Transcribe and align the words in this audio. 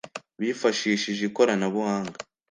bifashishije 0.39 1.21
ikoranabuhanga 1.29 2.17